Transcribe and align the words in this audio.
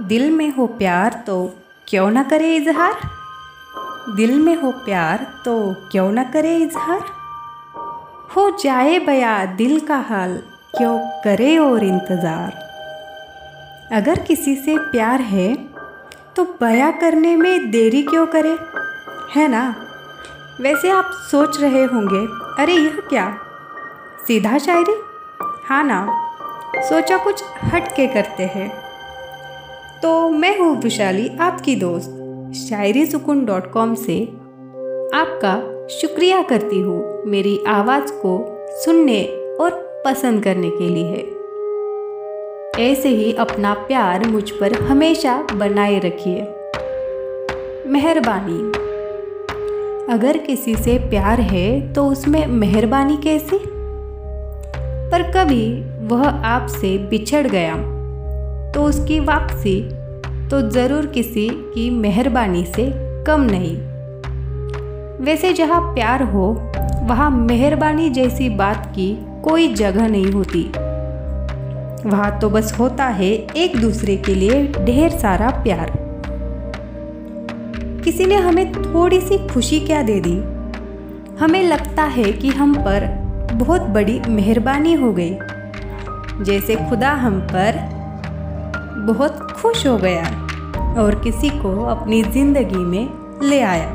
दिल 0.00 0.30
में 0.30 0.50
हो 0.50 0.66
प्यार 0.66 1.24
तो 1.26 1.54
क्यों 1.88 2.10
ना 2.10 2.22
करे 2.22 2.56
इजहार? 2.56 2.94
दिल 4.16 4.38
में 4.38 4.56
हो 4.56 4.70
प्यार 4.70 5.26
तो 5.44 5.74
क्यों 5.92 6.12
ना 6.12 6.24
करे 6.24 6.56
इजहार? 6.56 7.00
हो 8.36 8.50
जाए 8.50 8.98
बया 8.98 9.44
दिल 9.44 9.80
का 9.80 9.96
हाल 9.96 10.36
क्यों 10.76 10.98
करे 11.24 11.58
और 11.58 11.84
इंतज़ार? 11.84 12.52
अगर 13.92 14.18
किसी 14.18 14.56
से 14.56 14.78
प्यार 14.78 15.20
है 15.20 15.54
तो 16.36 16.44
बया 16.44 16.90
करने 16.90 17.36
में 17.36 17.70
देरी 17.70 18.02
क्यों 18.02 18.26
करे? 18.26 18.56
है 19.34 19.48
ना? 19.48 19.74
वैसे 20.60 20.90
आप 20.90 21.10
सोच 21.30 21.60
रहे 21.60 21.84
होंगे, 21.84 22.26
अरे 22.62 22.72
यह 22.72 23.02
क्या? 23.08 23.38
सीधा 24.26 24.58
शायरी? 24.58 25.02
हाँ 25.68 25.84
ना। 25.84 26.06
सोचा 26.88 27.16
कुछ 27.16 27.44
हट 27.64 27.88
के 27.88 28.06
करते 28.06 28.42
हैं। 28.42 28.85
तो 30.02 30.28
मैं 30.28 30.58
हूँ 30.58 30.82
विशाली, 30.82 31.28
आपकी 31.40 31.76
दोस्त। 31.76 32.10
शायरी 32.56 33.06
सुकून 33.06 33.44
डॉट 33.44 33.70
कॉम 33.72 33.94
से 33.94 34.24
आपका 35.14 35.86
शुक्रिया 35.88 36.42
करती 36.42 36.80
हूँ 36.80 37.22
मेरी 37.26 37.60
आवाज़ 37.68 38.12
को 38.12 38.58
सुनने 38.84 39.24
और 39.60 40.02
पसंद 40.04 40.44
करने 40.44 40.70
के 40.70 40.88
लिए। 40.88 41.32
ऐसे 42.90 43.08
ही 43.08 43.32
अपना 43.32 43.74
प्यार 43.74 44.28
मुझ 44.28 44.50
पर 44.50 44.72
हमेशा 44.72 45.46
बनाए 45.52 45.98
रखिए। 45.98 46.42
मेहरबानी। 47.86 48.58
अगर 50.12 50.36
किसी 50.36 50.74
से 50.74 50.98
प्यार 50.98 51.40
है 51.40 51.92
तो 51.92 52.06
उसमें 52.06 52.46
मेहरबानी 52.46 53.16
कैसी? 53.16 53.58
पर 55.10 55.32
कभी 55.32 55.84
वह 56.06 56.28
आपसे 56.28 56.98
बिछड़ 56.98 57.46
गया। 57.46 57.95
तो 58.74 58.82
उसकी 58.82 59.20
वापसी 59.20 59.80
तो 60.48 60.60
ज़रूर 60.70 61.06
किसी 61.06 61.48
की 61.50 61.90
मेहरबानी 61.90 62.64
से 62.64 62.90
कम 63.24 63.40
नहीं। 63.40 63.76
वैसे 65.24 65.52
जहाँ 65.52 65.80
प्यार 65.94 66.22
हो, 66.22 66.46
वहाँ 67.02 67.30
मेहरबानी 67.30 68.10
जैसी 68.10 68.48
बात 68.48 68.86
की 68.86 69.18
कोई 69.44 69.74
जगह 69.74 70.08
नहीं 70.08 70.32
होती। 70.32 70.62
वहाँ 72.08 72.38
तो 72.38 72.50
बस 72.50 72.78
होता 72.78 73.04
है 73.04 73.30
एक 73.56 73.80
दूसरे 73.80 74.16
के 74.16 74.34
लिए 74.34 74.66
ढेर 74.84 75.10
सारा 75.10 75.50
प्यार। 75.50 75.92
किसी 78.04 78.26
ने 78.26 78.34
हमें 78.34 78.72
थोड़ी 78.72 79.20
सी 79.20 79.38
खुशी 79.48 79.80
क्या 79.80 80.02
दे 80.02 80.20
दी? 80.20 80.36
हमें 81.40 81.62
लगता 81.62 82.02
है 82.02 82.32
कि 82.32 82.48
हम 82.48 82.74
पर 82.74 83.06
बहुत 83.52 83.80
बड़ी 83.80 84.20
मेहरबानी 84.28 84.94
हो 84.94 85.12
गई। 85.12 85.36
जैसे 86.44 86.76
खुदा 86.76 87.10
हम 87.10 87.40
पर 87.40 87.95
बहुत 89.06 89.50
खुश 89.52 89.86
हो 89.86 89.96
गया 89.98 90.24
और 91.02 91.20
किसी 91.24 91.48
को 91.50 91.70
अपनी 91.86 92.22
ज़िंदगी 92.22 92.84
में 92.84 93.08
ले 93.42 93.60
आया। 93.62 93.90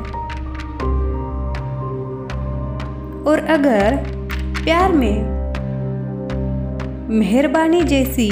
और 3.22 3.44
अगर 3.50 3.96
प्यार 4.64 4.92
में 4.92 5.30
मेहरबानी 7.10 7.82
जैसी 7.84 8.30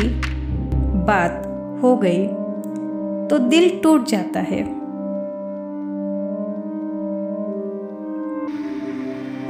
बात 1.07 1.43
हो 1.83 1.97
गई 1.97 2.27
तो 3.29 3.39
दिल 3.49 3.69
टूट 3.83 4.07
जाता 4.07 4.41
है। 4.41 4.63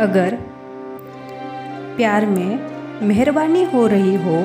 अगर 0.00 0.38
प्यार 1.96 2.26
में 2.26 2.58
मेहरबानी 3.02 3.64
हो 3.64 3.86
रही 3.86 4.14
हो 4.16 4.44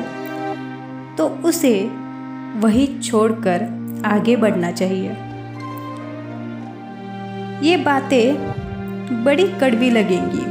तो 1.17 1.28
उसे 1.47 1.73
वही 2.56 2.88
छोड़कर 3.00 3.64
आगे 4.06 4.36
बढ़ना 4.36 4.72
चाहिए। 4.72 5.09
ये 7.62 7.78
बातें 7.78 9.23
बड़ी 9.23 9.47
कड़वी 9.52 9.89
लगेंगी, 9.89 10.45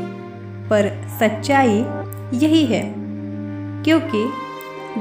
पर 0.69 0.89
सच्चाई 1.19 1.85
यही 2.39 2.65
है, 2.67 2.83
क्योंकि 3.85 4.25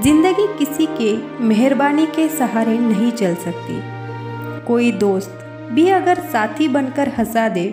ज़िंदगी 0.01 0.47
किसी 0.57 0.85
के 0.91 1.15
मेहरबानी 1.45 2.05
के 2.05 2.27
सहारे 2.29 2.77
नहीं 2.79 3.11
चल 3.11 3.35
सकती। 3.37 3.81
कोई 4.67 4.91
दोस्त 4.99 5.39
भी 5.71 5.87
अगर 5.91 6.19
साथी 6.31 6.67
बनकर 6.67 7.09
हंसा 7.17 7.47
दे 7.49 7.65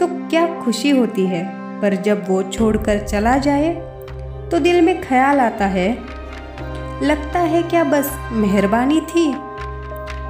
तो 0.00 0.06
क्या 0.28 0.46
खुशी 0.60 0.90
होती 0.90 1.24
है? 1.26 1.44
पर 1.80 1.94
जब 2.02 2.24
वो 2.28 2.42
छोड़कर 2.44 2.98
चला 3.00 3.36
जाए 3.38 3.72
तो 4.50 4.58
दिल 4.58 4.80
में 4.80 5.00
ख्याल 5.02 5.40
आता 5.40 5.66
है 5.68 5.88
लगता 7.02 7.38
है 7.40 7.62
क्या 7.62 7.82
बस 7.84 8.10
मेहरबानी 8.32 9.00
थी? 9.00 9.30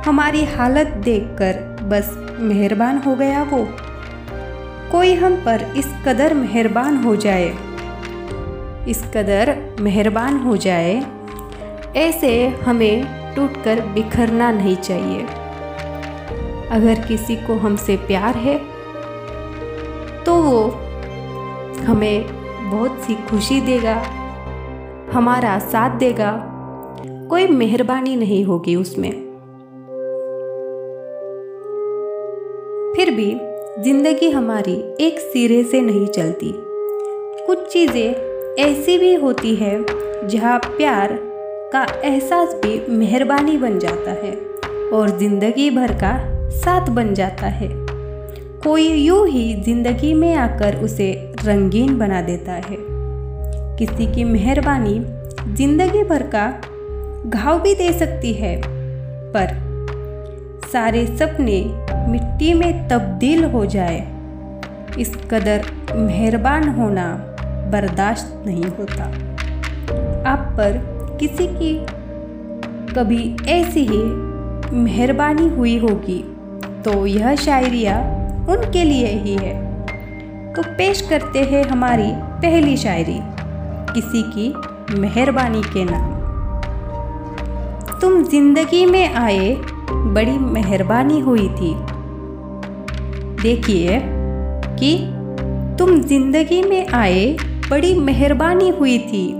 हमारी 0.07 0.45
हालत 0.47 0.87
देखकर 1.05 1.55
बस 1.83 2.11
मेहरबान 2.41 2.99
हो 2.99 3.15
गया 3.15 3.43
वो। 3.43 3.67
कोई 4.93 5.15
हम 5.15 5.35
पर 5.37 5.63
इस 5.77 5.87
कदर 6.07 6.35
मेहरबान 6.35 6.97
हो 6.97 7.15
जाए? 7.17 7.49
इस 8.89 9.03
कदर 9.15 9.55
मेहरबान 9.81 10.39
हो 10.39 10.57
जाए, 10.57 10.95
ऐसे 11.97 12.49
हमें 12.65 13.35
टूटकर 13.35 13.81
बिखरना 13.87 14.51
नहीं 14.53 14.77
चाहिए। 14.79 15.27
अगर 16.71 17.01
किसी 17.01 17.37
को 17.37 17.57
हमसे 17.59 17.97
प्यार 18.07 18.37
है 18.37 18.59
तो 20.25 20.35
वो 20.37 20.63
हमें 21.85 22.27
बहुत 22.71 23.01
सी 23.01 23.15
खुशी 23.31 23.61
देगा, 23.61 23.97
हमारा 25.13 25.59
साथ 25.59 25.99
देगा 25.99 26.31
कोई 27.31 27.47
मेहरबानी 27.47 28.15
नहीं 28.17 28.43
होगी 28.45 28.75
उसमें। 28.77 29.11
फिर 32.97 33.11
भी 33.11 33.27
ज़िंदगी 33.83 34.31
हमारी 34.31 34.73
एक 35.01 35.19
सिरे 35.19 35.63
से 35.65 35.81
नहीं 35.81 36.07
चलती। 36.07 36.53
कुछ 37.47 37.67
चीज़ें 37.73 38.57
ऐसी 38.59 38.97
भी 38.99 39.15
होती 39.15 39.55
है 39.55 39.73
जहाँ 40.29 40.59
प्यार 40.59 41.13
का 41.73 41.85
एहसास 42.05 42.55
भी 42.55 42.81
मेहरबानी 42.89 43.57
बन 43.57 43.79
जाता 43.79 44.11
है 44.11 44.33
और 44.93 45.19
ज़िंदगी 45.19 45.71
भर 45.71 45.93
का 45.95 46.13
साथ 46.51 46.91
बन 46.91 47.15
जाता 47.15 47.47
है। 47.47 47.69
कोई 48.65 48.89
यूँ 48.89 49.27
ही 49.29 49.55
ज़िंदगी 49.63 50.13
में 50.15 50.35
आकर 50.35 50.77
उसे 50.77 51.13
रंगीन 51.45 51.99
बना 51.99 52.23
देता 52.23 52.53
है। 52.53 52.77
किसी 53.79 54.07
की 54.15 54.25
मेहरबानी 54.25 54.99
ज़िंदगी 55.55 56.03
भर 56.05 56.23
का 56.23 56.49
घाव 57.27 57.61
भी 57.61 57.75
दे 57.75 57.93
सकती 57.93 58.33
है। 58.33 58.61
पर 59.33 59.49
सारे 60.73 61.07
सपने 61.07 61.63
मिट्टी 62.09 62.53
में 62.55 62.89
तब्दील 62.89 63.45
हो 63.45 63.65
जाए। 63.67 64.01
इस 64.99 65.15
कदर 65.31 65.67
मेहरबान 65.97 66.69
होना 66.69 67.07
बर्दाश्त 67.73 68.43
नहीं 68.47 68.65
होता। 68.65 69.05
आप 70.31 70.53
पर 70.59 70.79
किसी 71.21 71.47
की 71.47 71.75
कभी 72.95 73.37
ऐसी 73.49 73.87
ही 73.87 74.03
मेहरबानी 74.77 75.49
हुई 75.49 75.79
होगी 75.79 76.23
तो 76.85 77.07
यह 77.07 77.35
शायरिया 77.37 77.99
उनके 78.51 78.85
लिए 78.85 79.07
ही 79.07 79.35
है। 79.37 79.55
तो 80.55 80.63
पेश 80.69 81.01
करते 81.01 81.43
हैं 81.43 81.65
हमारी 81.65 82.11
पहली 82.43 82.77
शायरी, 82.77 83.19
किसी 83.95 84.23
की 84.23 84.53
मेहरबानी 85.01 85.63
के 85.63 85.85
नाम। 85.85 86.20
तुम 88.01 88.23
ज़िंदगी 88.25 88.87
में 88.87 89.15
आए, 89.15 89.57
बड़ी 89.91 90.39
मेहरबानी 90.39 91.21
हुई 91.21 91.49
थी। 91.49 91.75
देखिए 93.43 94.01
कि 94.79 94.97
तुम 95.79 96.01
ज़िंदगी 96.01 96.63
में 96.63 96.89
आए, 96.89 97.37
बड़ी 97.71 97.95
मेहरबानी 97.95 98.69
हुई 98.69 98.99
थी। 98.99 99.33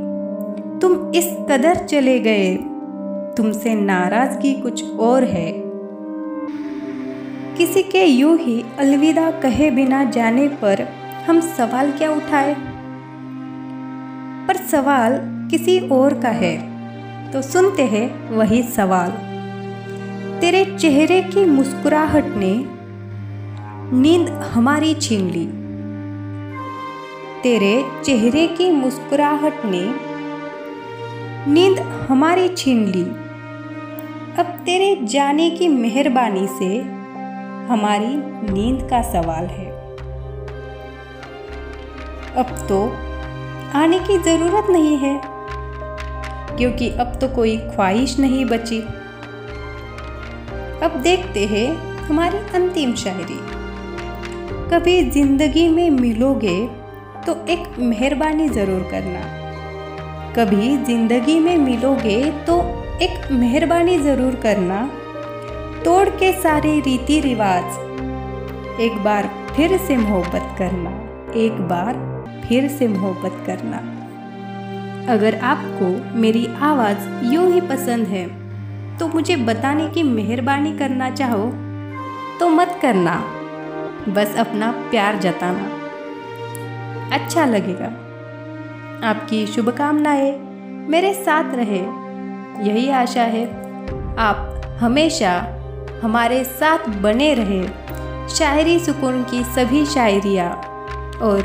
तुम 0.81 1.13
इस 1.15 1.37
कदर 1.51 1.75
चले 1.75 2.19
गए। 2.19 2.57
तुमसे 3.37 3.75
नाराज़गी 3.75 4.53
कुछ 4.55 4.85
और 4.99 5.25
है। 5.25 5.53
किसी 7.57 7.83
के 7.83 8.05
यूँ 8.05 8.39
ही 8.39 8.65
अलविदा 8.79 9.31
कहे 9.31 9.71
बिना 9.71 10.05
जाने 10.05 10.49
पर 10.49 10.89
हम 11.27 11.41
सवाल 11.41 11.93
क्या 11.93 12.11
उठाए? 12.11 12.57
पर 14.49 14.57
सवाल 14.57 15.19
किसी 15.51 15.79
और 15.89 16.21
का 16.21 16.29
है। 16.29 16.80
तो 17.33 17.43
सुनते 17.43 17.83
हैं 17.83 18.31
वही 18.31 18.63
सवाल। 18.63 19.11
तेरे 20.41 20.65
चेहरे 20.65 21.23
की 21.23 21.45
मुस्कुराहट 21.45 22.25
ने 22.25 22.65
नींद 23.97 24.29
हमारी 24.29 24.95
छीन 24.95 25.31
ली। 25.31 25.45
तेरे 27.43 27.85
चेहरे 28.05 28.47
की 28.47 28.71
मुस्कुराहट 28.71 29.65
ने 29.65 29.83
नींद 31.53 31.79
हमारी 31.79 32.49
छीन 32.49 32.85
ली। 32.87 33.05
अब 34.39 34.47
तेरे 34.65 35.07
जाने 35.07 35.51
की 35.51 35.69
मेहरबानी 35.69 36.47
से 36.47 36.79
हमारी 37.73 38.15
नींद 38.53 38.89
का 38.91 39.03
सवाल 39.03 39.45
है। 39.45 39.71
अब 42.37 42.67
तो 42.69 42.85
आने 43.79 43.99
की 43.99 44.19
ज़रूरत 44.19 44.67
नहीं 44.71 44.97
है। 44.97 45.40
क्योंकि 46.59 46.89
अब 46.91 47.19
तो 47.21 47.29
कोई 47.29 47.57
ख्वाहिश 47.67 48.19
नहीं 48.19 48.45
बची। 48.45 48.81
अब 50.83 51.01
देखते 51.03 51.47
हैं 51.47 51.69
हमारी 52.01 52.39
अंतिम 52.55 52.95
शायरी। 52.95 53.39
कभी 54.71 55.03
ज़िंदगी 55.11 55.69
में 55.69 55.89
मिलोगे 55.91 56.59
तो 57.27 57.35
एक 57.49 57.79
मेहरबानी 57.79 58.49
ज़रूर 58.49 58.89
करना। 58.91 59.21
कभी 60.37 60.77
ज़िंदगी 60.77 61.39
में 61.39 61.57
मिलोगे 61.59 62.21
तो 62.47 62.61
एक 63.03 63.31
मेहरबानी 63.33 63.99
ज़रूर 63.99 64.35
करना। 64.35 64.83
तोड़ 65.85 66.09
के 66.11 66.33
सारे 66.33 66.79
रीति 66.81 67.21
रिवाज, 67.21 67.79
एक 68.81 69.03
बार 69.05 69.31
फिर 69.57 69.77
से 69.79 69.97
मोहब्बत 69.97 70.55
करना, 70.59 70.91
एक 71.37 71.61
बार 71.69 71.95
फिर 72.49 72.69
से 72.69 72.89
मोहब्बत 72.89 73.43
करना। 73.47 73.79
अगर 75.11 75.39
आपको 75.39 76.19
मेरी 76.19 76.49
आवाज़ 76.63 77.25
यूँ 77.25 77.53
ही 77.53 77.61
पसंद 77.61 78.07
है 78.07 78.27
तो 78.99 79.09
मुझे 79.09 79.37
बताने 79.37 79.89
की 79.89 80.03
मेहरबानी 80.03 80.79
करना 80.79 81.11
चाहो 81.11 81.47
तो 82.41 82.49
मत 82.49 82.79
करना। 82.83 83.25
बस 84.09 84.37
अपना 84.37 84.71
प्यार 84.71 85.17
जताना। 85.17 85.81
अच्छा 87.15 87.45
लगेगा। 87.45 87.87
आपकी 89.09 89.47
शुभकामनाएँ 89.47 90.33
मेरे 90.91 91.15
साथ 91.15 91.55
रहे। 91.55 91.83
यही 92.69 92.91
आशा 92.91 93.23
है। 93.23 93.47
आप 94.19 94.63
हमेशा 94.81 95.33
हमारे 96.05 96.45
साथ 96.45 96.89
बने 96.89 97.35
रहे। 97.35 97.69
शायरी 98.29 98.79
सुकून 98.79 99.23
की 99.25 99.45
सभी 99.45 99.87
शायरियाँ 99.87 100.51
और 101.23 101.43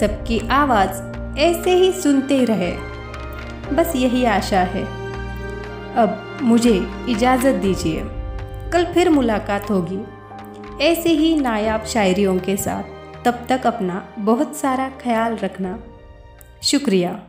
सबकी 0.00 0.48
आवाज़ 0.48 1.05
ऐसे 1.38 1.74
ही 1.74 1.92
सुनते 1.92 2.44
रहे। 2.44 2.72
बस 3.74 3.92
यही 3.96 4.24
आशा 4.24 4.60
है। 4.60 4.84
अब 5.94 6.38
मुझे 6.42 6.90
इजाज़त 7.08 7.54
दीजिए। 7.54 8.02
कल 8.72 8.86
फिर 8.94 9.10
मुलाकात 9.10 9.70
होगी। 9.70 10.00
ऐसे 10.84 11.08
ही 11.08 11.40
नायाब 11.40 11.84
शायरियों 11.84 12.38
के 12.38 12.56
साथ 12.56 12.82
तब 13.24 13.46
तक 13.48 13.66
अपना 13.66 14.08
बहुत 14.18 14.56
सारा 14.56 14.88
ख्याल 14.88 15.36
रखना। 15.36 15.78
शुक्रिया। 16.62 17.22